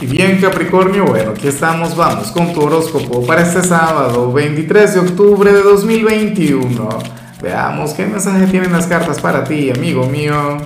Y 0.00 0.06
bien 0.06 0.40
Capricornio, 0.40 1.06
bueno, 1.06 1.32
aquí 1.32 1.48
estamos, 1.48 1.96
vamos 1.96 2.30
con 2.30 2.52
tu 2.52 2.60
horóscopo 2.60 3.26
para 3.26 3.42
este 3.42 3.62
sábado 3.64 4.32
23 4.32 4.94
de 4.94 5.00
octubre 5.00 5.52
de 5.52 5.60
2021. 5.60 6.88
Veamos 7.42 7.94
qué 7.94 8.06
mensaje 8.06 8.46
tienen 8.46 8.70
las 8.70 8.86
cartas 8.86 9.20
para 9.20 9.42
ti, 9.42 9.72
amigo 9.72 10.06
mío. 10.06 10.58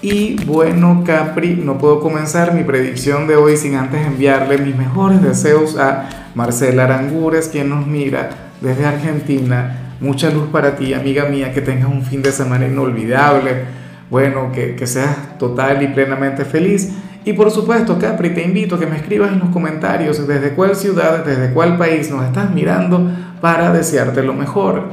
Y 0.00 0.42
bueno, 0.46 1.04
Capri, 1.04 1.54
no 1.54 1.76
puedo 1.76 2.00
comenzar 2.00 2.54
mi 2.54 2.64
predicción 2.64 3.26
de 3.26 3.36
hoy 3.36 3.58
sin 3.58 3.74
antes 3.74 4.06
enviarle 4.06 4.56
mis 4.56 4.74
mejores 4.74 5.20
deseos 5.20 5.76
a 5.76 6.30
Marcela 6.34 6.84
Arangures, 6.84 7.48
quien 7.48 7.68
nos 7.68 7.86
mira 7.86 8.30
desde 8.62 8.86
Argentina. 8.86 9.96
Mucha 10.00 10.30
luz 10.30 10.48
para 10.50 10.76
ti, 10.76 10.94
amiga 10.94 11.26
mía, 11.26 11.52
que 11.52 11.60
tengas 11.60 11.90
un 11.90 12.04
fin 12.04 12.22
de 12.22 12.32
semana 12.32 12.66
inolvidable 12.66 13.82
bueno, 14.12 14.52
que, 14.52 14.76
que, 14.76 14.86
seas 14.86 15.38
total 15.38 15.82
y 15.82 15.86
plenamente 15.88 16.44
feliz. 16.44 16.92
Y 17.24 17.34
por 17.34 17.50
supuesto, 17.50 17.98
Capri, 17.98 18.30
te 18.30 18.42
invito 18.42 18.74
a 18.74 18.80
que 18.80 18.86
me 18.86 18.96
escribas 18.96 19.32
en 19.32 19.38
los 19.38 19.50
comentarios 19.50 20.26
desde 20.26 20.54
cuál 20.54 20.74
ciudad, 20.74 21.24
desde 21.24 21.52
cuál 21.52 21.78
país 21.78 22.10
nos 22.10 22.24
estás 22.24 22.50
mirando 22.50 23.10
para 23.40 23.72
desearte 23.72 24.22
lo 24.22 24.34
mejor. 24.34 24.84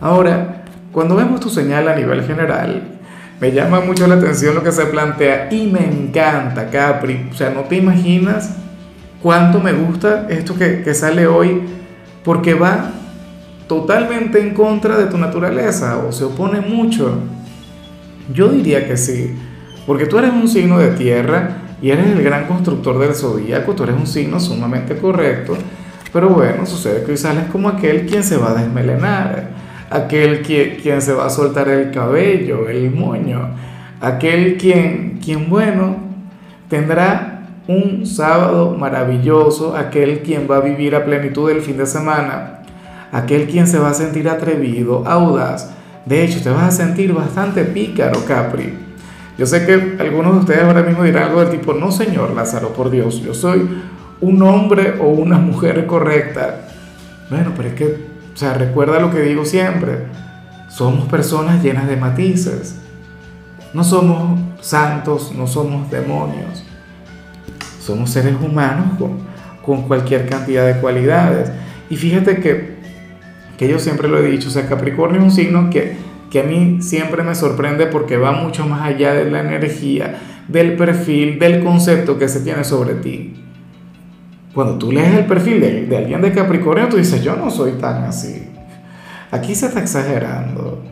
Ahora, 0.00 0.64
cuando 0.92 1.16
vemos 1.16 1.40
tu 1.40 1.48
señal 1.48 1.88
a 1.88 1.96
nivel 1.96 2.22
general, 2.24 2.82
me 3.40 3.50
llama 3.50 3.80
mucho 3.80 4.06
la 4.06 4.16
atención 4.16 4.54
lo 4.54 4.62
que 4.62 4.72
se 4.72 4.84
plantea 4.86 5.48
y 5.50 5.66
me 5.68 5.86
encanta, 5.86 6.68
Capri. 6.68 7.28
O 7.32 7.34
sea, 7.34 7.50
no 7.50 7.62
te 7.62 7.76
imaginas 7.76 8.56
cuánto 9.22 9.58
me 9.58 9.72
gusta 9.72 10.26
esto 10.28 10.54
que, 10.54 10.82
que 10.82 10.92
sale 10.92 11.26
hoy, 11.26 11.62
porque 12.24 12.52
va 12.52 12.90
totalmente 13.66 14.38
en 14.38 14.52
contra 14.52 14.98
de 14.98 15.06
tu 15.06 15.16
naturaleza 15.16 15.96
o 15.96 16.12
se 16.12 16.24
opone 16.24 16.60
mucho. 16.60 17.20
Yo 18.32 18.48
diría 18.48 18.86
que 18.86 18.98
sí, 18.98 19.34
porque 19.86 20.06
tú 20.06 20.18
eres 20.18 20.32
un 20.32 20.48
signo 20.48 20.78
de 20.78 20.92
tierra 20.92 21.58
y 21.80 21.90
eres 21.90 22.06
el 22.06 22.22
gran 22.22 22.46
constructor 22.46 22.98
del 22.98 23.14
zodíaco, 23.14 23.74
tú 23.74 23.82
eres 23.84 23.96
un 23.96 24.06
signo 24.06 24.38
sumamente 24.38 24.96
correcto, 24.96 25.56
pero 26.12 26.28
bueno, 26.28 26.66
sucede 26.66 27.04
que 27.04 27.12
hoy 27.12 27.16
sales 27.16 27.44
como 27.50 27.68
aquel 27.68 28.06
quien 28.06 28.22
se 28.22 28.36
va 28.36 28.50
a 28.50 28.54
desmelenar, 28.54 29.48
aquel 29.90 30.42
quien, 30.42 30.76
quien 30.76 31.02
se 31.02 31.12
va 31.12 31.26
a 31.26 31.30
soltar 31.30 31.68
el 31.68 31.90
cabello, 31.90 32.68
el 32.68 32.90
moño, 32.90 33.50
aquel 34.00 34.56
quien, 34.56 35.18
quien, 35.22 35.48
bueno, 35.48 35.96
tendrá 36.68 37.48
un 37.66 38.06
sábado 38.06 38.76
maravilloso, 38.76 39.76
aquel 39.76 40.20
quien 40.20 40.46
va 40.50 40.58
a 40.58 40.60
vivir 40.60 40.94
a 40.94 41.04
plenitud 41.04 41.50
el 41.50 41.62
fin 41.62 41.76
de 41.76 41.86
semana, 41.86 42.60
aquel 43.10 43.46
quien 43.46 43.66
se 43.66 43.78
va 43.78 43.90
a 43.90 43.94
sentir 43.94 44.28
atrevido, 44.28 45.06
audaz, 45.06 45.72
de 46.04 46.24
hecho, 46.24 46.42
te 46.42 46.50
vas 46.50 46.64
a 46.64 46.70
sentir 46.72 47.12
bastante 47.12 47.64
pícaro, 47.64 48.24
Capri. 48.24 48.81
Yo 49.42 49.46
sé 49.46 49.66
que 49.66 49.96
algunos 49.98 50.34
de 50.34 50.38
ustedes 50.38 50.62
ahora 50.62 50.84
mismo 50.84 51.02
dirán 51.02 51.24
algo 51.24 51.40
del 51.40 51.58
tipo, 51.58 51.74
no 51.74 51.90
señor 51.90 52.32
Lázaro, 52.32 52.72
por 52.72 52.92
Dios, 52.92 53.22
yo 53.22 53.34
soy 53.34 53.68
un 54.20 54.40
hombre 54.40 54.94
o 55.00 55.08
una 55.08 55.36
mujer 55.36 55.84
correcta. 55.84 56.68
Bueno, 57.28 57.50
pero 57.56 57.70
es 57.70 57.74
que, 57.74 57.86
o 58.32 58.36
sea, 58.36 58.54
recuerda 58.54 59.00
lo 59.00 59.10
que 59.10 59.18
digo 59.18 59.44
siempre, 59.44 60.06
somos 60.68 61.08
personas 61.08 61.60
llenas 61.60 61.88
de 61.88 61.96
matices. 61.96 62.78
No 63.74 63.82
somos 63.82 64.38
santos, 64.60 65.32
no 65.36 65.48
somos 65.48 65.90
demonios. 65.90 66.62
Somos 67.80 68.10
seres 68.10 68.36
humanos 68.40 68.96
con, 68.96 69.18
con 69.66 69.88
cualquier 69.88 70.28
cantidad 70.28 70.68
de 70.68 70.80
cualidades. 70.80 71.50
Y 71.90 71.96
fíjate 71.96 72.36
que 72.36 72.80
que 73.62 73.68
yo 73.68 73.78
siempre 73.78 74.08
lo 74.08 74.18
he 74.18 74.28
dicho, 74.28 74.48
o 74.48 74.50
sea, 74.50 74.66
Capricornio 74.66 75.18
es 75.18 75.24
un 75.24 75.30
signo 75.30 75.70
que, 75.70 75.96
que 76.32 76.40
a 76.40 76.44
mí 76.44 76.78
siempre 76.80 77.22
me 77.22 77.34
sorprende 77.34 77.86
porque 77.88 78.16
va 78.16 78.32
mucho 78.32 78.66
más 78.66 78.80
allá 78.80 79.12
de 79.12 79.30
la 79.30 79.40
energía, 79.40 80.18
del 80.48 80.76
perfil, 80.76 81.38
del 81.38 81.62
concepto 81.62 82.18
que 82.18 82.26
se 82.26 82.40
tiene 82.40 82.64
sobre 82.64 82.94
ti. 82.94 83.34
Cuando 84.54 84.78
tú 84.78 84.90
lees 84.90 85.14
el 85.14 85.26
perfil 85.26 85.60
de, 85.60 85.94
alguien 85.94 86.22
de 86.22 86.32
Capricornio, 86.32 86.88
tú 86.88 86.96
dices, 86.96 87.22
yo 87.22 87.36
no 87.36 87.50
soy 87.50 87.72
tan 87.72 88.04
así. 88.04 88.48
Aquí 89.30 89.54
se 89.54 89.66
está 89.66 89.80
exagerando. 89.80 90.82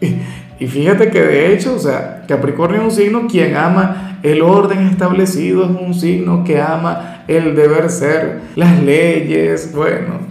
Y, 0.00 0.16
y 0.64 0.66
fíjate 0.66 1.10
que 1.10 1.20
de 1.20 1.52
hecho, 1.52 1.74
o 1.74 1.78
sea, 1.78 2.24
Capricornio 2.26 2.80
es 2.80 2.84
un 2.84 2.90
signo 2.90 3.26
quien 3.28 3.58
ama 3.58 4.18
el 4.22 4.40
orden 4.40 4.86
establecido, 4.86 5.64
es 5.64 5.78
un 5.78 5.92
signo 5.92 6.42
que 6.42 6.58
ama 6.58 7.24
el 7.28 7.54
deber 7.54 7.90
ser, 7.90 8.40
las 8.56 8.82
leyes, 8.82 9.74
bueno, 9.74 10.29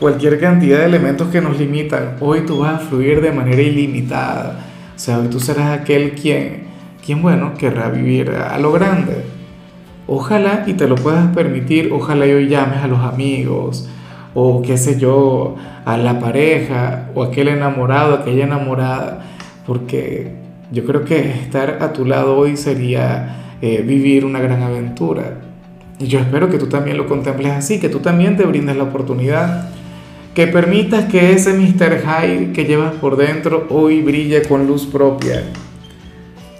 cualquier 0.00 0.40
cantidad 0.40 0.78
de 0.78 0.86
elementos 0.86 1.28
que 1.28 1.42
nos 1.42 1.58
limitan. 1.58 2.16
Hoy 2.20 2.40
tú 2.40 2.60
vas 2.60 2.74
a 2.74 2.78
fluir 2.78 3.20
de 3.20 3.32
manera 3.32 3.60
ilimitada. 3.60 4.64
O 4.96 4.98
sea, 4.98 5.18
hoy 5.18 5.28
tú 5.28 5.38
serás 5.38 5.78
aquel 5.78 6.12
quien, 6.12 6.64
quien 7.04 7.20
bueno, 7.20 7.52
querrá 7.58 7.90
vivir 7.90 8.30
a 8.30 8.58
lo 8.58 8.72
grande. 8.72 9.24
Ojalá 10.06 10.64
y 10.66 10.72
te 10.72 10.88
lo 10.88 10.94
puedas 10.96 11.32
permitir, 11.34 11.92
ojalá 11.92 12.26
y 12.26 12.32
hoy 12.32 12.48
llames 12.48 12.78
a 12.78 12.88
los 12.88 13.00
amigos, 13.00 13.88
o 14.34 14.62
qué 14.62 14.78
sé 14.78 14.98
yo, 14.98 15.56
a 15.84 15.96
la 15.98 16.18
pareja, 16.18 17.10
o 17.14 17.22
aquel 17.22 17.48
enamorado, 17.48 18.14
aquella 18.14 18.44
enamorada, 18.44 19.22
porque 19.66 20.32
yo 20.72 20.84
creo 20.84 21.04
que 21.04 21.30
estar 21.30 21.78
a 21.82 21.92
tu 21.92 22.06
lado 22.06 22.36
hoy 22.36 22.56
sería 22.56 23.56
eh, 23.60 23.82
vivir 23.86 24.24
una 24.24 24.40
gran 24.40 24.62
aventura. 24.62 25.34
Y 25.98 26.06
yo 26.06 26.18
espero 26.18 26.48
que 26.48 26.56
tú 26.56 26.68
también 26.68 26.96
lo 26.96 27.06
contemples 27.06 27.52
así, 27.52 27.78
que 27.78 27.90
tú 27.90 27.98
también 27.98 28.38
te 28.38 28.46
brindes 28.46 28.76
la 28.76 28.84
oportunidad 28.84 29.68
que 30.40 30.46
permitas 30.46 31.04
que 31.04 31.34
ese 31.34 31.52
Mr. 31.52 32.00
Hyde 32.00 32.52
que 32.54 32.64
llevas 32.64 32.94
por 32.94 33.18
dentro 33.18 33.66
hoy 33.68 34.00
brille 34.00 34.40
con 34.40 34.66
luz 34.66 34.86
propia. 34.86 35.42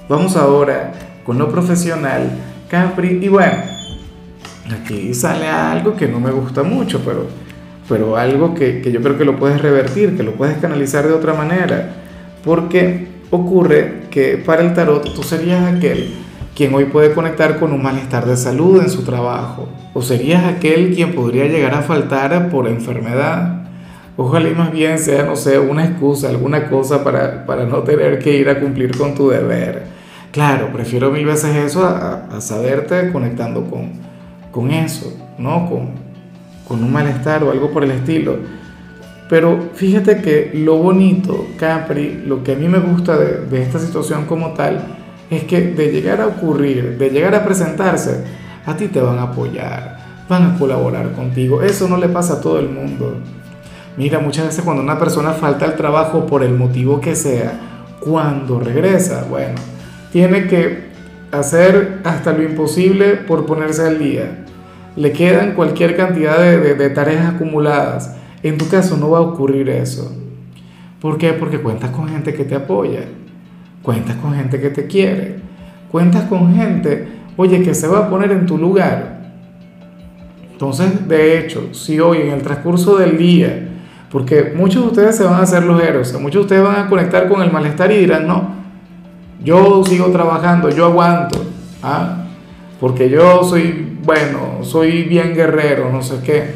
Vamos 0.07 0.37
ahora 0.37 0.93
con 1.25 1.39
lo 1.39 1.51
profesional, 1.51 2.31
Capri. 2.69 3.21
Y 3.23 3.29
bueno, 3.29 3.57
aquí 4.71 5.15
sale 5.15 5.49
algo 5.49 5.97
que 5.97 6.09
no 6.09 6.21
me 6.21 6.31
gusta 6.31 6.63
mucho, 6.63 7.01
pero, 7.03 7.27
pero 7.89 8.19
algo 8.19 8.53
que, 8.53 8.83
que 8.83 8.93
yo 8.93 9.01
creo 9.01 9.17
que 9.17 9.25
lo 9.25 9.39
puedes 9.39 9.63
revertir, 9.63 10.15
que 10.15 10.25
lo 10.25 10.33
puedes 10.33 10.59
canalizar 10.59 11.09
de 11.09 11.15
otra 11.15 11.33
manera. 11.33 11.95
Porque 12.45 13.07
ocurre 13.31 14.03
que 14.11 14.37
para 14.37 14.61
el 14.61 14.75
tarot 14.75 15.15
tú 15.15 15.23
serías 15.23 15.65
aquel 15.75 16.17
quien 16.55 16.75
hoy 16.75 16.85
puede 16.85 17.15
conectar 17.15 17.59
con 17.59 17.73
un 17.73 17.83
malestar 17.83 18.27
de 18.27 18.37
salud 18.37 18.83
en 18.83 18.91
su 18.91 19.05
trabajo, 19.05 19.71
o 19.95 20.03
serías 20.03 20.45
aquel 20.45 20.95
quien 20.95 21.15
podría 21.15 21.47
llegar 21.47 21.73
a 21.73 21.81
faltar 21.81 22.51
por 22.51 22.69
enfermedad 22.69 23.60
Ojalá 24.23 24.51
y 24.51 24.55
más 24.55 24.71
bien 24.71 24.99
sea, 24.99 25.25
no 25.25 25.35
sé, 25.35 25.59
una 25.59 25.83
excusa, 25.83 26.29
alguna 26.29 26.69
cosa 26.69 27.03
para, 27.03 27.47
para 27.47 27.65
no 27.65 27.79
tener 27.79 28.19
que 28.19 28.37
ir 28.37 28.51
a 28.51 28.61
cumplir 28.61 28.95
con 28.95 29.15
tu 29.15 29.31
deber. 29.31 29.85
Claro, 30.31 30.69
prefiero 30.75 31.11
mil 31.11 31.25
veces 31.25 31.57
eso 31.57 31.87
a, 31.87 32.27
a 32.31 32.41
saberte 32.43 33.13
conectando 33.13 33.65
con, 33.65 33.93
con 34.53 34.73
eso, 34.73 35.11
¿no? 35.39 35.67
Con, 35.67 35.93
con 36.69 36.85
un 36.85 36.93
malestar 36.93 37.43
o 37.45 37.51
algo 37.51 37.71
por 37.71 37.83
el 37.83 37.93
estilo. 37.93 38.37
Pero 39.31 39.71
fíjate 39.73 40.21
que 40.21 40.51
lo 40.53 40.77
bonito, 40.77 41.47
Capri, 41.59 42.23
lo 42.27 42.45
que 42.45 42.53
a 42.53 42.57
mí 42.57 42.69
me 42.69 42.81
gusta 42.81 43.17
de, 43.17 43.47
de, 43.47 43.63
esta 43.63 43.79
situación 43.79 44.27
como 44.27 44.53
tal, 44.53 44.83
es 45.31 45.45
que 45.45 45.63
de 45.63 45.93
llegar 45.93 46.21
a 46.21 46.27
ocurrir, 46.27 46.99
de 46.99 47.09
llegar 47.09 47.35
a 47.35 47.43
presentarse, 47.43 48.23
a 48.67 48.77
ti 48.77 48.89
te 48.89 49.01
van 49.01 49.19
a 49.19 49.23
apoyar, 49.23 49.97
van 50.29 50.43
a 50.43 50.59
colaborar 50.59 51.13
contigo. 51.13 51.63
Eso 51.63 51.89
no 51.89 51.97
le 51.97 52.11
pasa 52.11 52.35
a 52.35 52.41
todo 52.43 52.59
el 52.59 52.69
mundo. 52.69 53.17
Mira, 53.97 54.21
muchas 54.21 54.47
veces 54.47 54.65
cuando 54.65 54.83
una 54.83 54.99
persona 54.99 55.33
falta 55.33 55.65
al 55.65 55.77
trabajo 55.77 56.27
por 56.27 56.43
el 56.43 56.55
motivo 56.55 57.01
que 57.01 57.15
sea, 57.15 57.53
cuando 58.01 58.61
regresa, 58.61 59.27
bueno, 59.29 59.57
tiene 60.13 60.47
que 60.47 60.91
hacer 61.33 62.01
hasta 62.05 62.33
lo 62.33 62.43
imposible 62.43 63.15
por 63.17 63.47
ponerse 63.47 63.87
al 63.87 63.99
día. 63.99 64.45
Le 64.97 65.13
quedan 65.13 65.55
cualquier 65.55 65.97
cantidad 65.97 66.39
de, 66.39 66.75
de, 66.75 66.91
tareas 66.91 67.35
acumuladas. 67.35 68.17
En 68.43 68.59
tu 68.59 68.69
caso 68.69 68.97
no 68.97 69.11
va 69.11 69.19
a 69.19 69.23
ocurrir 69.23 69.69
eso. 69.69 70.13
¿Por 71.01 71.19
qué? 71.19 71.33
Porque 71.33 71.61
cuentas 71.61 71.91
con 71.91 72.09
gente 72.09 72.35
que 72.35 72.45
te 72.45 72.55
apoya, 72.55 73.05
cuentas 73.83 74.17
con 74.17 74.35
gente 74.35 74.61
que 74.61 74.71
te 74.71 74.87
quiere, 74.87 75.37
cuentas 75.91 76.25
con 76.25 76.55
gente, 76.55 77.09
oye, 77.37 77.63
que 77.63 77.75
se 77.75 77.87
va 77.87 78.01
a 78.01 78.11
poner 78.11 78.33
en 78.33 78.47
tu 78.47 78.59
lugar. 78.59 79.21
Entonces, 80.53 81.09
de 81.09 81.39
hecho, 81.39 81.73
si 81.73 82.01
hoy 82.01 82.19
en 82.19 82.33
el 82.33 82.43
transcurso 82.43 82.99
del 82.99 83.17
día 83.17 83.70
porque 84.11 84.53
muchos 84.57 84.83
de 84.83 84.89
ustedes 84.89 85.17
se 85.17 85.25
van 85.25 85.35
a 85.35 85.43
hacer 85.43 85.65
los 85.65 85.83
héroes, 85.83 86.13
muchos 86.15 86.41
de 86.41 86.41
ustedes 86.41 86.63
van 86.63 86.87
a 86.87 86.89
conectar 86.89 87.29
con 87.29 87.43
el 87.43 87.53
malestar 87.53 87.93
y 87.93 87.99
dirán, 87.99 88.27
no, 88.27 88.51
yo 89.43 89.85
sigo 89.85 90.07
trabajando, 90.07 90.69
yo 90.71 90.87
aguanto, 90.87 91.39
¿ah? 91.83 92.25
porque 92.81 93.09
yo 93.09 93.45
soy 93.45 93.91
bueno, 94.03 94.65
soy 94.65 95.05
bien 95.05 95.35
guerrero, 95.35 95.91
no 95.93 96.03
sé 96.03 96.21
qué. 96.25 96.55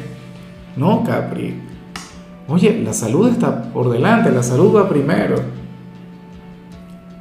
No, 0.77 1.05
Capri. 1.05 1.61
Oye, 2.49 2.83
la 2.83 2.93
salud 2.93 3.29
está 3.29 3.63
por 3.73 3.91
delante, 3.91 4.31
la 4.31 4.43
salud 4.43 4.75
va 4.75 4.89
primero. 4.89 5.37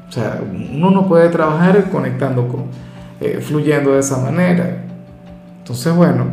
O 0.07 0.11
sea, 0.11 0.41
uno 0.71 0.91
no 0.91 1.07
puede 1.07 1.29
trabajar 1.29 1.89
conectando 1.89 2.47
con, 2.47 2.65
eh, 3.19 3.39
fluyendo 3.41 3.93
de 3.93 3.99
esa 3.99 4.17
manera. 4.17 4.85
Entonces, 5.59 5.95
bueno, 5.95 6.25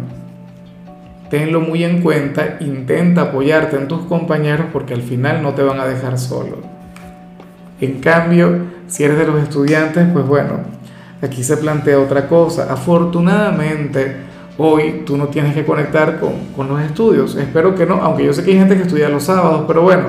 tenlo 1.31 1.61
muy 1.61 1.85
en 1.85 2.03
cuenta, 2.03 2.59
intenta 2.61 3.23
apoyarte 3.23 3.77
en 3.77 3.89
tus 3.89 4.03
compañeros 4.03 4.67
porque 4.73 4.95
al 4.95 5.03
final 5.03 5.43
no 5.43 5.55
te 5.55 5.63
van 5.63 5.81
a 5.81 5.87
dejar 5.87 6.19
solo. 6.19 6.59
En 7.81 8.01
cambio, 8.01 8.59
si 8.89 9.05
eres 9.05 9.17
de 9.17 9.27
los 9.27 9.41
estudiantes, 9.43 10.07
pues 10.13 10.27
bueno, 10.27 10.61
aquí 11.23 11.43
se 11.43 11.57
plantea 11.57 11.99
otra 11.99 12.27
cosa. 12.27 12.71
Afortunadamente, 12.71 14.17
hoy 14.59 15.03
tú 15.07 15.17
no 15.17 15.29
tienes 15.29 15.55
que 15.55 15.65
conectar 15.65 16.19
con, 16.19 16.33
con 16.55 16.69
los 16.69 16.83
estudios. 16.83 17.37
Espero 17.37 17.75
que 17.75 17.87
no, 17.87 17.95
aunque 18.03 18.25
yo 18.25 18.33
sé 18.33 18.45
que 18.45 18.51
hay 18.51 18.59
gente 18.59 18.77
que 18.77 18.83
estudia 18.83 19.09
los 19.09 19.23
sábados, 19.23 19.65
pero 19.67 19.83
bueno, 19.83 20.09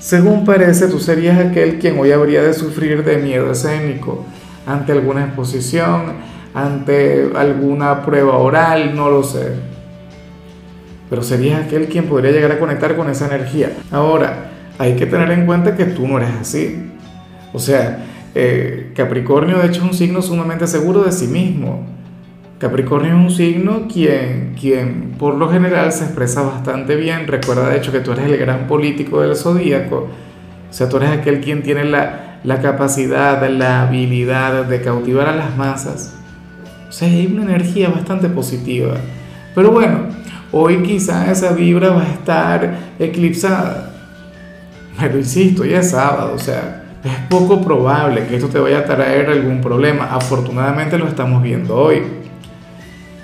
según 0.00 0.44
parece, 0.44 0.88
tú 0.88 0.98
serías 0.98 1.38
aquel 1.38 1.78
quien 1.78 1.98
hoy 1.98 2.12
habría 2.12 2.42
de 2.42 2.54
sufrir 2.54 3.04
de 3.04 3.18
miedo 3.18 3.50
escénico 3.50 4.24
ante 4.66 4.92
alguna 4.92 5.24
exposición, 5.24 6.14
ante 6.54 7.30
alguna 7.34 8.04
prueba 8.04 8.36
oral, 8.36 8.94
no 8.94 9.08
lo 9.08 9.22
sé. 9.22 9.77
Pero 11.10 11.22
serías 11.22 11.64
aquel 11.64 11.86
quien 11.86 12.06
podría 12.06 12.32
llegar 12.32 12.52
a 12.52 12.58
conectar 12.58 12.96
con 12.96 13.08
esa 13.08 13.26
energía. 13.26 13.72
Ahora, 13.90 14.50
hay 14.78 14.94
que 14.94 15.06
tener 15.06 15.30
en 15.30 15.46
cuenta 15.46 15.76
que 15.76 15.86
tú 15.86 16.06
no 16.06 16.18
eres 16.18 16.30
así. 16.40 16.90
O 17.52 17.58
sea, 17.58 18.04
eh, 18.34 18.92
Capricornio 18.94 19.58
de 19.58 19.66
hecho 19.66 19.80
es 19.80 19.90
un 19.90 19.94
signo 19.94 20.22
sumamente 20.22 20.66
seguro 20.66 21.02
de 21.02 21.12
sí 21.12 21.26
mismo. 21.26 21.86
Capricornio 22.58 23.10
es 23.10 23.20
un 23.20 23.30
signo 23.30 23.86
quien, 23.92 24.54
quien 24.60 25.14
por 25.18 25.34
lo 25.34 25.48
general 25.48 25.92
se 25.92 26.04
expresa 26.04 26.42
bastante 26.42 26.96
bien. 26.96 27.26
Recuerda 27.26 27.68
de 27.70 27.78
hecho 27.78 27.92
que 27.92 28.00
tú 28.00 28.12
eres 28.12 28.26
el 28.26 28.36
gran 28.36 28.66
político 28.66 29.20
del 29.20 29.36
zodíaco. 29.36 30.08
O 30.68 30.72
sea, 30.72 30.88
tú 30.88 30.98
eres 30.98 31.10
aquel 31.10 31.40
quien 31.40 31.62
tiene 31.62 31.84
la, 31.84 32.40
la 32.44 32.60
capacidad, 32.60 33.48
la 33.48 33.82
habilidad 33.82 34.66
de 34.66 34.82
cautivar 34.82 35.28
a 35.28 35.36
las 35.36 35.56
masas. 35.56 36.14
O 36.88 36.92
sea, 36.92 37.08
hay 37.08 37.26
una 37.26 37.42
energía 37.42 37.88
bastante 37.90 38.28
positiva. 38.28 38.94
Pero 39.54 39.70
bueno, 39.70 40.06
hoy 40.52 40.82
quizá 40.82 41.30
esa 41.30 41.52
vibra 41.52 41.90
va 41.90 42.02
a 42.02 42.12
estar 42.12 42.78
eclipsada. 42.98 43.92
Pero 44.98 45.18
insisto, 45.18 45.64
ya 45.64 45.80
es 45.80 45.90
sábado, 45.90 46.32
o 46.34 46.38
sea, 46.38 46.84
es 47.04 47.12
poco 47.28 47.60
probable 47.60 48.26
que 48.26 48.36
esto 48.36 48.48
te 48.48 48.58
vaya 48.58 48.80
a 48.80 48.84
traer 48.84 49.30
algún 49.30 49.60
problema. 49.60 50.08
Afortunadamente 50.10 50.98
lo 50.98 51.06
estamos 51.06 51.42
viendo 51.42 51.76
hoy. 51.76 52.02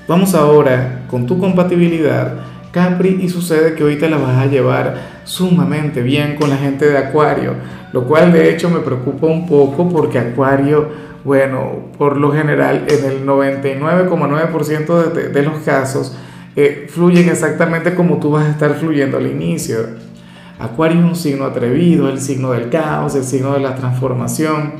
Vamos 0.07 0.35
ahora 0.35 1.05
con 1.09 1.27
tu 1.27 1.39
compatibilidad, 1.39 2.35
Capri, 2.71 3.21
y 3.23 3.29
sucede 3.29 3.75
que 3.75 3.83
hoy 3.83 3.97
te 3.97 4.09
la 4.09 4.19
vas 4.19 4.37
a 4.37 4.47
llevar 4.47 4.97
sumamente 5.25 6.03
bien 6.03 6.37
con 6.37 6.51
la 6.51 6.57
gente 6.57 6.87
de 6.87 6.99
Acuario, 6.99 7.55
lo 7.93 8.05
cual 8.05 8.33
de 8.33 8.51
hecho 8.51 8.69
me 8.69 8.81
preocupa 8.81 9.27
un 9.27 9.47
poco 9.47 9.89
porque 9.89 10.19
Acuario, 10.19 10.89
bueno, 11.25 11.87
por 11.97 12.19
lo 12.19 12.33
general 12.33 12.85
en 12.87 13.05
el 13.05 13.27
99,9% 13.27 15.13
de, 15.13 15.29
de, 15.31 15.43
los 15.43 15.59
casos 15.61 16.15
eh, 16.57 16.87
fluyen 16.89 17.29
exactamente 17.29 17.95
como 17.95 18.19
tú 18.19 18.31
vas 18.31 18.47
a 18.47 18.51
estar 18.51 18.75
fluyendo 18.75 19.17
al 19.17 19.27
inicio. 19.27 19.79
Acuario 20.59 21.01
es 21.01 21.05
un 21.05 21.17
signo 21.17 21.45
atrevido, 21.45 22.09
el 22.09 22.21
signo 22.21 22.53
del 22.53 22.69
caos, 22.69 23.17
el 23.17 23.25
signo 23.25 23.55
de 23.55 23.61
la 23.61 23.75
transformación. 23.75 24.73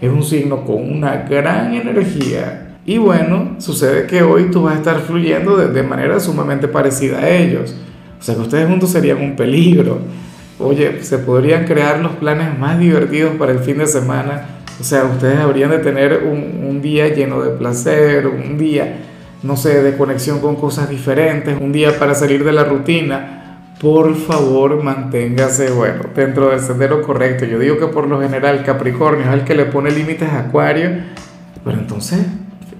Es 0.00 0.10
un 0.10 0.22
signo 0.22 0.64
con 0.64 0.90
una 0.90 1.26
gran 1.28 1.74
energía. 1.74 2.76
Y 2.86 2.98
bueno, 2.98 3.56
sucede 3.58 4.06
que 4.06 4.22
hoy 4.22 4.50
tú 4.50 4.62
vas 4.62 4.76
a 4.76 4.78
estar 4.78 5.00
fluyendo 5.00 5.56
de, 5.56 5.82
manera 5.82 6.20
sumamente 6.20 6.68
parecida 6.68 7.18
a 7.18 7.28
ellos. 7.28 7.74
O 8.20 8.22
sea 8.22 8.36
que 8.36 8.42
ustedes 8.42 8.68
juntos 8.68 8.90
serían 8.90 9.18
un 9.18 9.34
peligro. 9.34 9.98
Oye, 10.60 11.02
se 11.02 11.18
podrían 11.18 11.66
crear 11.66 11.98
los 11.98 12.12
planes 12.12 12.56
más 12.56 12.78
divertidos 12.78 13.34
para 13.36 13.52
el 13.52 13.58
fin 13.58 13.78
de 13.78 13.88
semana. 13.88 14.46
O 14.80 14.84
sea, 14.84 15.04
ustedes 15.04 15.38
habrían 15.38 15.70
de 15.70 15.78
tener 15.78 16.22
un 16.22 16.80
día 16.80 17.08
lleno 17.08 17.42
de 17.42 17.50
placer, 17.50 18.28
un 18.28 18.56
día, 18.56 18.94
no 19.42 19.56
sé, 19.56 19.82
de 19.82 19.96
conexión 19.96 20.40
con 20.40 20.56
cosas 20.56 20.88
diferentes, 20.88 21.58
un 21.60 21.72
día 21.72 21.98
para 21.98 22.14
salir 22.14 22.44
de 22.44 22.52
la 22.52 22.64
rutina 22.64 23.38
por 23.80 24.16
favor 24.16 24.82
manténgase, 24.82 25.70
bueno, 25.70 26.02
dentro 26.14 26.50
del 26.50 26.60
sendero 26.60 27.00
correcto. 27.02 27.44
Yo 27.44 27.60
digo 27.60 27.78
que 27.78 27.86
por 27.86 28.08
lo 28.08 28.20
general 28.20 28.64
Capricornio 28.64 29.26
es 29.26 29.32
el 29.32 29.44
que 29.44 29.54
le 29.54 29.66
pone 29.66 29.90
límites 29.92 30.28
a 30.28 30.40
Acuario, 30.40 30.90
pero 31.64 31.78
entonces 31.78 32.18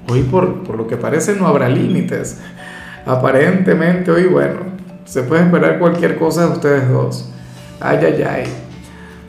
hoy 0.08 0.22
por, 0.22 0.64
por 0.64 0.76
lo 0.76 0.88
que 0.88 0.96
parece 0.96 1.36
no 1.36 1.46
habrá 1.46 1.68
límites. 1.68 2.40
Aparentemente 3.06 4.10
hoy, 4.10 4.24
bueno, 4.24 4.56
se 5.04 5.22
puede 5.22 5.44
esperar 5.44 5.78
cualquier 5.78 6.18
cosa 6.18 6.46
de 6.46 6.52
ustedes 6.52 6.88
dos. 6.88 7.30
Ay, 7.80 7.98
ay, 8.02 8.22
ay. 8.22 8.44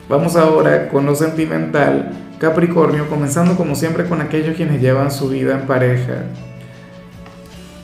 Vamos 0.08 0.34
ahora 0.34 0.88
con 0.88 1.06
lo 1.06 1.14
sentimental. 1.14 2.10
Capricornio, 2.40 3.08
comenzando 3.08 3.56
como 3.56 3.76
siempre 3.76 4.06
con 4.06 4.20
aquellos 4.20 4.56
quienes 4.56 4.80
llevan 4.80 5.12
su 5.12 5.28
vida 5.28 5.54
en 5.54 5.66
pareja. 5.66 6.24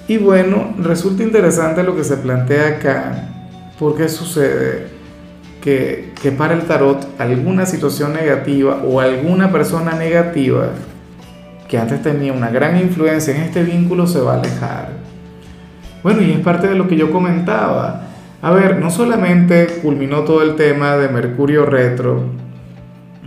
Y 0.09 0.19
bueno, 0.19 0.75
resulta 0.79 1.23
interesante 1.23 1.83
lo 1.83 1.97
que 1.97 2.05
se 2.05 2.17
plantea 2.17 2.69
acá 2.69 3.27
¿Por 3.79 3.95
qué 3.95 4.09
sucede 4.09 4.87
que, 5.61 6.13
que 6.23 6.33
para 6.33 6.55
el 6.55 6.63
tarot 6.63 7.07
alguna 7.19 7.67
situación 7.67 8.15
negativa 8.15 8.83
o 8.87 9.01
alguna 9.01 9.53
persona 9.53 9.93
negativa 9.93 10.69
que 11.69 11.77
antes 11.77 12.03
tenía 12.03 12.33
una 12.33 12.49
gran 12.49 12.79
influencia 12.79 13.37
en 13.37 13.43
este 13.43 13.63
vínculo 13.63 14.07
se 14.07 14.21
va 14.21 14.35
a 14.35 14.39
alejar? 14.39 14.89
Bueno, 16.03 16.23
y 16.23 16.33
es 16.33 16.41
parte 16.41 16.69
de 16.69 16.75
lo 16.75 16.89
que 16.89 16.97
yo 16.97 17.11
comentaba. 17.11 18.07
A 18.41 18.51
ver, 18.53 18.79
no 18.79 18.91
solamente 18.91 19.67
culminó 19.83 20.21
todo 20.21 20.43
el 20.43 20.57
tema 20.57 20.97
de 20.97 21.09
Mercurio 21.09 21.67
retro 21.67 22.25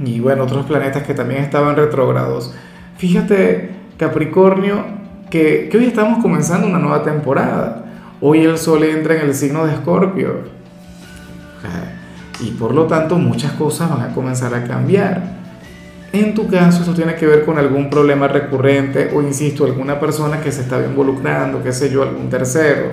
y 0.03 0.19
bueno, 0.19 0.43
otros 0.43 0.65
planetas 0.65 1.03
que 1.03 1.13
también 1.13 1.43
estaban 1.43 1.75
retrógrados. 1.75 2.55
Fíjate, 2.97 3.69
Capricornio, 3.97 4.83
que, 5.29 5.69
que 5.69 5.77
hoy 5.77 5.85
estamos 5.85 6.21
comenzando 6.21 6.67
una 6.67 6.79
nueva 6.79 7.03
temporada. 7.03 7.85
Hoy 8.21 8.43
el 8.43 8.57
Sol 8.57 8.83
entra 8.83 9.15
en 9.15 9.21
el 9.21 9.33
signo 9.33 9.65
de 9.65 9.73
Escorpio. 9.73 10.59
Y 12.41 12.51
por 12.51 12.73
lo 12.73 12.85
tanto 12.85 13.17
muchas 13.17 13.51
cosas 13.53 13.89
van 13.89 14.01
a 14.01 14.13
comenzar 14.13 14.53
a 14.53 14.63
cambiar. 14.63 15.39
En 16.11 16.33
tu 16.33 16.47
caso 16.47 16.79
esto 16.79 16.93
tiene 16.93 17.15
que 17.15 17.27
ver 17.27 17.45
con 17.45 17.57
algún 17.57 17.89
problema 17.89 18.27
recurrente 18.27 19.11
o, 19.13 19.21
insisto, 19.21 19.65
alguna 19.65 19.99
persona 19.99 20.41
que 20.41 20.51
se 20.51 20.61
está 20.61 20.83
involucrando, 20.83 21.61
qué 21.61 21.71
sé 21.71 21.89
yo, 21.91 22.01
algún 22.01 22.29
tercero, 22.29 22.87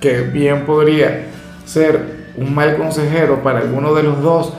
que 0.00 0.20
bien 0.20 0.64
podría 0.64 1.26
ser 1.64 2.24
un 2.36 2.54
mal 2.54 2.76
consejero 2.76 3.42
para 3.42 3.60
alguno 3.60 3.94
de 3.94 4.02
los 4.02 4.22
dos 4.22 4.52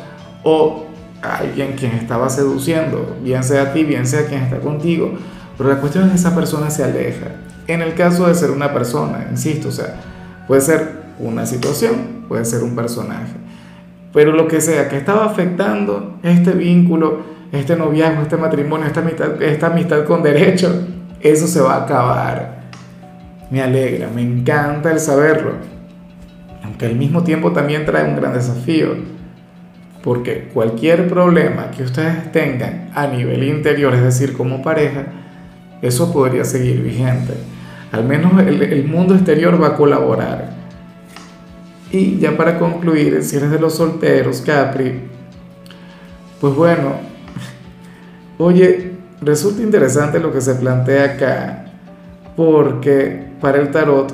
o 0.44 0.88
alguien 1.22 1.74
quien 1.74 1.94
estaba 1.94 2.30
seduciendo, 2.30 3.18
bien 3.24 3.44
sea 3.44 3.64
a 3.64 3.74
ti, 3.74 3.84
bien 3.84 4.06
sea 4.06 4.26
quien 4.26 4.42
está 4.42 4.60
contigo. 4.60 5.14
Pero 5.58 5.70
la 5.70 5.80
cuestión 5.80 6.06
es 6.06 6.12
que 6.12 6.18
esa 6.18 6.36
persona 6.36 6.70
se 6.70 6.84
aleja. 6.84 7.28
En 7.68 7.82
el 7.82 7.94
caso 7.96 8.28
de 8.28 8.36
ser 8.36 8.52
una 8.52 8.74
persona, 8.74 9.28
insisto, 9.32 9.70
o 9.70 9.72
sea, 9.72 9.96
puede 10.48 10.62
ser 10.62 11.06
una 11.20 11.46
situación, 11.46 12.26
puede 12.28 12.46
ser 12.46 12.64
un 12.64 12.76
personaje, 12.76 13.34
pero 14.14 14.32
lo 14.32 14.48
que 14.48 14.62
sea 14.62 14.88
que 14.88 14.98
estaba 14.98 15.26
afectando 15.26 16.20
este 16.24 16.52
vínculo, 16.52 17.24
este 17.52 17.76
noviazgo, 17.76 18.22
este 18.22 18.38
matrimonio, 18.38 18.86
esta 18.86 19.02
amistad, 19.02 19.42
esta 19.42 19.68
amistad 19.68 20.06
con 20.06 20.24
derecho, 20.24 20.88
eso 21.22 21.48
se 21.48 21.60
va 21.62 21.76
a 21.76 21.84
acabar. 21.84 22.56
Me 23.50 23.62
alegra, 23.62 24.10
me 24.14 24.22
encanta 24.22 24.92
el 24.92 25.00
saberlo, 25.00 25.54
aunque 26.64 26.86
al 26.86 26.96
mismo 26.96 27.24
tiempo 27.24 27.52
también 27.52 27.86
trae 27.86 28.08
un 28.08 28.16
gran 28.16 28.34
desafío, 28.34 28.96
porque 30.04 30.50
cualquier 30.54 31.08
problema 31.08 31.72
que 31.72 31.84
ustedes 31.84 32.32
tengan 32.32 32.92
a 32.94 33.08
nivel 33.08 33.44
interior, 33.44 33.94
es 33.94 34.04
decir, 34.04 34.34
como 34.34 34.62
pareja, 34.62 35.06
eso 35.82 36.12
podría 36.12 36.44
seguir 36.44 36.82
vigente 36.82 37.34
al 37.96 38.04
menos 38.04 38.38
el, 38.40 38.86
mundo 38.88 39.16
exterior 39.16 39.62
va 39.62 39.68
a 39.68 39.76
colaborar. 39.76 40.50
Y 41.92 42.18
ya 42.18 42.36
para 42.36 42.60
concluir, 42.60 43.24
si 43.24 43.38
eres 43.38 43.52
de 43.52 43.60
los 43.60 43.76
solteros, 43.76 44.42
Capri, 44.42 45.02
pues 46.42 46.54
bueno, 46.56 46.96
oye, 48.38 48.92
resulta 49.22 49.62
interesante 49.62 50.20
lo 50.20 50.34
que 50.34 50.42
se 50.42 50.56
plantea 50.56 51.06
acá, 51.06 51.66
porque 52.36 53.28
para 53.40 53.62
el 53.62 53.72
tarot 53.72 54.12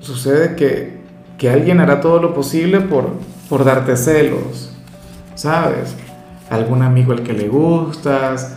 sucede 0.00 0.56
que, 0.56 0.98
que 1.36 1.48
alguien 1.48 1.78
hará 1.78 2.00
todo 2.00 2.20
lo 2.20 2.34
posible 2.34 2.80
por, 2.80 3.12
por 3.48 3.64
darte 3.64 3.96
celos, 3.96 4.72
¿sabes? 5.36 5.94
Algún 6.50 6.82
amigo 6.82 7.12
al 7.12 7.22
que 7.22 7.34
le 7.34 7.46
gustas, 7.46 8.56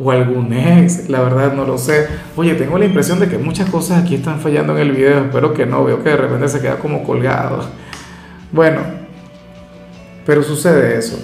o 0.00 0.10
algún 0.10 0.52
ex, 0.52 1.08
la 1.08 1.20
verdad 1.20 1.52
no 1.52 1.64
lo 1.64 1.78
sé. 1.78 2.06
Oye, 2.36 2.54
tengo 2.54 2.78
la 2.78 2.84
impresión 2.84 3.18
de 3.18 3.28
que 3.28 3.38
muchas 3.38 3.68
cosas 3.68 4.02
aquí 4.02 4.14
están 4.14 4.40
fallando 4.40 4.74
en 4.76 4.82
el 4.82 4.92
video, 4.92 5.24
espero 5.24 5.52
que 5.52 5.66
no, 5.66 5.84
veo 5.84 6.02
que 6.02 6.10
de 6.10 6.16
repente 6.16 6.48
se 6.48 6.60
queda 6.60 6.78
como 6.78 7.02
colgado. 7.02 7.64
Bueno, 8.52 8.80
pero 10.24 10.42
sucede 10.42 10.98
eso. 10.98 11.18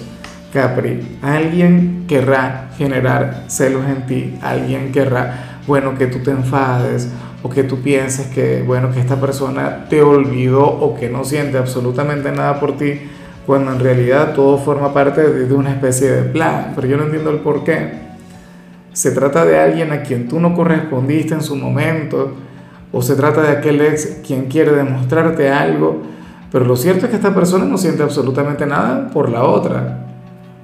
Capri, 0.51 1.17
alguien 1.21 2.05
querrá 2.07 2.69
generar 2.77 3.43
celos 3.47 3.85
en 3.85 4.05
ti, 4.05 4.39
alguien 4.41 4.91
querrá, 4.91 5.59
bueno, 5.67 5.97
que 5.97 6.07
tú 6.07 6.19
te 6.19 6.31
enfades 6.31 7.09
o 7.43 7.49
que 7.49 7.63
tú 7.63 7.81
pienses 7.81 8.27
que, 8.27 8.63
bueno, 8.63 8.91
que 8.91 8.99
esta 8.99 9.19
persona 9.19 9.85
te 9.89 10.01
olvidó 10.01 10.63
o 10.63 10.95
que 10.95 11.09
no 11.09 11.25
siente 11.25 11.57
absolutamente 11.57 12.31
nada 12.31 12.59
por 12.59 12.77
ti, 12.77 13.01
cuando 13.45 13.73
en 13.73 13.79
realidad 13.79 14.33
todo 14.33 14.57
forma 14.57 14.93
parte 14.93 15.21
de, 15.21 15.53
una 15.53 15.71
especie 15.71 16.09
de 16.09 16.23
plan, 16.23 16.71
pero 16.73 16.87
yo 16.87 16.97
no 16.97 17.03
entiendo 17.03 17.31
el 17.31 17.39
por 17.39 17.63
qué 17.63 18.04
se 18.95 19.11
trata 19.11 19.43
de 19.43 19.59
alguien 19.59 19.91
a 19.91 20.03
quien 20.03 20.29
tú 20.29 20.39
no 20.39 20.55
correspondiste 20.55 21.33
en 21.33 21.41
su 21.41 21.57
momento, 21.57 22.31
o 22.93 23.01
se 23.01 23.17
trata 23.17 23.41
de 23.41 23.49
aquel 23.49 23.81
ex 23.81 24.21
quien 24.25 24.45
quiere 24.45 24.71
demostrarte 24.71 25.51
algo, 25.51 26.01
pero 26.49 26.63
lo 26.63 26.77
cierto 26.77 27.03
es 27.03 27.09
que 27.09 27.17
esta 27.17 27.35
persona 27.35 27.65
no 27.65 27.77
siente 27.77 28.03
absolutamente 28.03 28.65
nada 28.65 29.09
por 29.09 29.29
la 29.29 29.43
otra. 29.43 30.05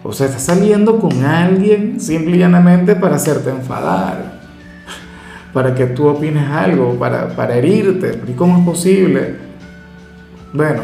O 0.01 0.13
sea, 0.13 0.27
estás 0.27 0.43
saliendo 0.43 0.97
con 0.97 1.25
alguien 1.25 1.99
simple 1.99 2.37
y 2.37 2.39
llanamente 2.39 2.95
para 2.95 3.17
hacerte 3.17 3.49
enfadar, 3.49 4.39
para 5.51 5.75
que 5.75 5.87
tú 5.87 6.07
opines 6.07 6.49
algo, 6.49 6.93
para, 6.97 7.35
para 7.35 7.57
herirte. 7.57 8.17
¿Y 8.25 8.31
cómo 8.31 8.59
es 8.59 8.65
posible? 8.65 9.35
Bueno, 10.53 10.83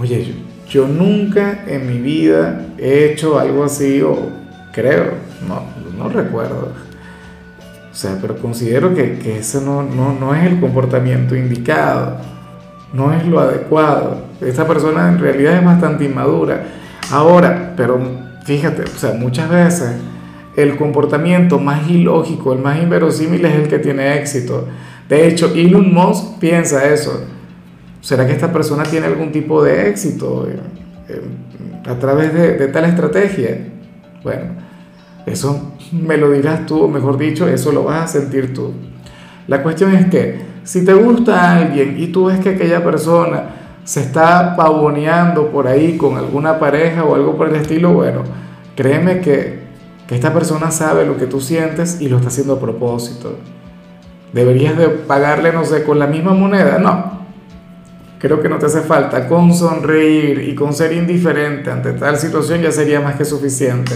oye, 0.00 0.24
yo, 0.24 0.32
yo 0.70 0.88
nunca 0.88 1.64
en 1.66 1.86
mi 1.86 1.98
vida 1.98 2.64
he 2.78 3.12
hecho 3.12 3.38
algo 3.38 3.64
así, 3.64 4.00
o 4.00 4.30
creo, 4.72 5.12
no, 5.46 5.81
no 6.02 6.08
recuerdo. 6.08 6.72
O 7.90 7.94
sea, 7.94 8.16
pero 8.20 8.36
considero 8.36 8.94
que, 8.94 9.18
que 9.18 9.38
ese 9.38 9.60
no, 9.60 9.82
no, 9.82 10.14
no 10.18 10.34
es 10.34 10.44
el 10.44 10.58
comportamiento 10.58 11.36
indicado, 11.36 12.16
no 12.92 13.12
es 13.12 13.26
lo 13.26 13.38
adecuado. 13.40 14.22
Esta 14.40 14.66
persona 14.66 15.08
en 15.08 15.18
realidad 15.18 15.58
es 15.58 15.64
bastante 15.64 16.04
inmadura. 16.04 16.64
Ahora, 17.10 17.74
pero 17.76 18.00
fíjate, 18.44 18.82
o 18.82 18.98
sea, 18.98 19.12
muchas 19.12 19.50
veces 19.50 19.92
el 20.56 20.76
comportamiento 20.76 21.58
más 21.58 21.88
ilógico, 21.90 22.52
el 22.54 22.60
más 22.60 22.82
inverosímil 22.82 23.44
es 23.44 23.54
el 23.54 23.68
que 23.68 23.78
tiene 23.78 24.16
éxito. 24.18 24.66
De 25.08 25.28
hecho, 25.28 25.52
Elon 25.54 25.92
Musk 25.92 26.38
piensa 26.38 26.88
eso. 26.88 27.24
¿Será 28.00 28.26
que 28.26 28.32
esta 28.32 28.52
persona 28.52 28.84
tiene 28.84 29.06
algún 29.06 29.30
tipo 29.30 29.62
de 29.62 29.88
éxito 29.88 30.48
eh, 30.48 30.58
eh, 31.08 31.22
a 31.86 31.94
través 31.98 32.32
de, 32.32 32.56
de 32.56 32.68
tal 32.68 32.86
estrategia? 32.86 33.68
Bueno, 34.24 34.71
eso 35.26 35.72
me 35.92 36.16
lo 36.16 36.30
dirás 36.30 36.66
tú, 36.66 36.88
mejor 36.88 37.18
dicho, 37.18 37.48
eso 37.48 37.72
lo 37.72 37.84
vas 37.84 38.04
a 38.04 38.20
sentir 38.20 38.54
tú. 38.54 38.72
La 39.46 39.62
cuestión 39.62 39.94
es 39.94 40.06
que 40.06 40.40
si 40.64 40.84
te 40.84 40.94
gusta 40.94 41.56
alguien 41.56 41.96
y 41.98 42.08
tú 42.08 42.26
ves 42.26 42.40
que 42.40 42.50
aquella 42.50 42.82
persona 42.84 43.44
se 43.84 44.00
está 44.00 44.54
pavoneando 44.56 45.48
por 45.48 45.66
ahí 45.66 45.96
con 45.96 46.16
alguna 46.16 46.58
pareja 46.58 47.04
o 47.04 47.14
algo 47.14 47.36
por 47.36 47.48
el 47.48 47.56
estilo, 47.56 47.92
bueno, 47.92 48.22
créeme 48.76 49.20
que, 49.20 49.60
que 50.06 50.14
esta 50.14 50.32
persona 50.32 50.70
sabe 50.70 51.04
lo 51.04 51.16
que 51.16 51.26
tú 51.26 51.40
sientes 51.40 52.00
y 52.00 52.08
lo 52.08 52.16
está 52.16 52.28
haciendo 52.28 52.54
a 52.54 52.60
propósito. 52.60 53.36
¿Deberías 54.32 54.78
de 54.78 54.88
pagarle, 54.88 55.52
no 55.52 55.64
sé, 55.64 55.84
con 55.84 55.98
la 55.98 56.06
misma 56.06 56.32
moneda? 56.32 56.78
No, 56.78 57.26
creo 58.18 58.40
que 58.40 58.48
no 58.48 58.58
te 58.58 58.66
hace 58.66 58.80
falta. 58.80 59.28
Con 59.28 59.52
sonreír 59.52 60.48
y 60.48 60.54
con 60.54 60.72
ser 60.72 60.92
indiferente 60.92 61.70
ante 61.70 61.92
tal 61.92 62.16
situación 62.16 62.62
ya 62.62 62.70
sería 62.70 63.00
más 63.00 63.16
que 63.16 63.24
suficiente. 63.24 63.92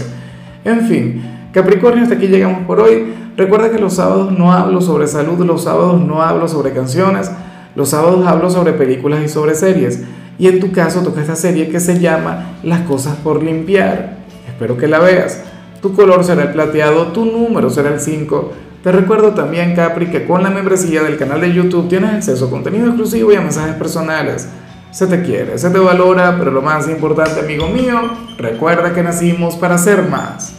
En 0.67 0.81
fin, 0.81 1.21
Capricornio, 1.53 2.03
hasta 2.03 2.15
aquí 2.15 2.27
llegamos 2.27 2.67
por 2.67 2.81
hoy. 2.81 3.05
Recuerda 3.37 3.71
que 3.71 3.79
los 3.79 3.93
sábados 3.93 4.37
no 4.37 4.51
hablo 4.51 4.81
sobre 4.81 5.07
salud, 5.07 5.39
los 5.45 5.63
sábados 5.63 6.01
no 6.01 6.21
hablo 6.21 6.49
sobre 6.49 6.73
canciones, 6.73 7.31
los 7.73 7.87
sábados 7.87 8.27
hablo 8.27 8.49
sobre 8.49 8.73
películas 8.73 9.21
y 9.23 9.29
sobre 9.29 9.55
series. 9.55 10.03
Y 10.37 10.47
en 10.47 10.59
tu 10.59 10.73
caso 10.73 11.03
toca 11.03 11.21
esta 11.21 11.37
serie 11.37 11.69
que 11.69 11.79
se 11.79 12.01
llama 12.01 12.57
Las 12.63 12.81
cosas 12.81 13.15
por 13.15 13.41
limpiar. 13.41 14.17
Espero 14.45 14.75
que 14.77 14.89
la 14.89 14.99
veas. 14.99 15.41
Tu 15.81 15.93
color 15.93 16.25
será 16.25 16.43
el 16.43 16.51
plateado, 16.51 17.13
tu 17.13 17.23
número 17.23 17.69
será 17.69 17.93
el 17.93 18.01
5. 18.01 18.51
Te 18.83 18.91
recuerdo 18.91 19.29
también, 19.31 19.73
Capri, 19.73 20.07
que 20.07 20.25
con 20.25 20.43
la 20.43 20.49
membresía 20.49 21.01
del 21.01 21.17
canal 21.17 21.39
de 21.39 21.53
YouTube 21.53 21.87
tienes 21.87 22.11
acceso 22.11 22.47
a 22.47 22.49
contenido 22.49 22.87
exclusivo 22.87 23.31
y 23.31 23.37
a 23.37 23.41
mensajes 23.41 23.75
personales. 23.75 24.49
Se 24.91 25.07
te 25.07 25.21
quiere, 25.21 25.57
se 25.57 25.69
te 25.69 25.79
valora, 25.79 26.35
pero 26.37 26.51
lo 26.51 26.61
más 26.61 26.89
importante, 26.89 27.39
amigo 27.39 27.69
mío, 27.69 28.01
recuerda 28.37 28.93
que 28.93 29.03
nacimos 29.03 29.55
para 29.55 29.77
ser 29.77 30.09
más. 30.09 30.56